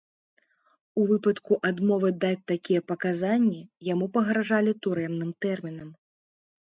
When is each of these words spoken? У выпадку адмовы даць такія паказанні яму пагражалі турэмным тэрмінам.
У 1.01 1.03
выпадку 1.11 1.57
адмовы 1.69 2.09
даць 2.25 2.41
такія 2.51 2.81
паказанні 2.93 3.61
яму 3.93 4.05
пагражалі 4.17 4.71
турэмным 4.87 5.29
тэрмінам. 5.45 5.89